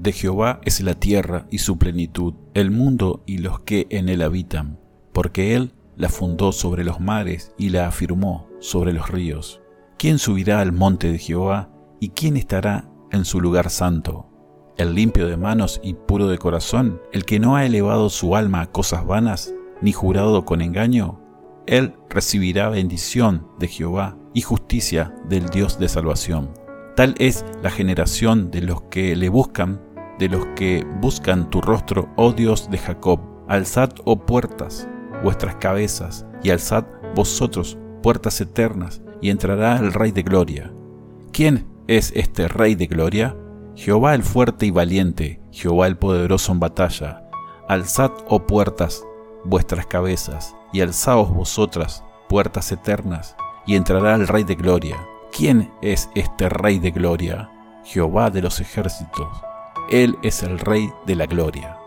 [0.00, 4.22] De Jehová es la tierra y su plenitud, el mundo y los que en él
[4.22, 4.80] habitan,
[5.12, 9.60] porque él la fundó sobre los mares y la afirmó sobre los ríos.
[9.98, 11.68] ¿Quién subirá al monte de Jehová
[12.00, 14.26] y quién estará en su lugar santo?
[14.78, 18.62] El limpio de manos y puro de corazón, el que no ha elevado su alma
[18.62, 21.20] a cosas vanas, ni jurado con engaño,
[21.66, 26.54] él recibirá bendición de Jehová y justicia del Dios de salvación.
[26.96, 29.80] Tal es la generación de los que le buscan,
[30.20, 33.20] de los que buscan tu rostro, oh Dios de Jacob.
[33.48, 34.86] Alzad, oh puertas,
[35.24, 36.84] vuestras cabezas, y alzad
[37.16, 40.72] vosotros puertas eternas, y entrará el Rey de Gloria.
[41.32, 43.34] ¿Quién es este Rey de Gloria?
[43.74, 47.22] Jehová el fuerte y valiente, Jehová el poderoso en batalla.
[47.66, 49.02] Alzad, oh puertas,
[49.44, 54.96] vuestras cabezas, y alzaos vosotras, puertas eternas, y entrará el Rey de Gloria.
[55.32, 57.50] ¿Quién es este Rey de Gloria?
[57.84, 59.49] Jehová de los ejércitos.
[59.90, 61.79] Él es el Rey de la Gloria.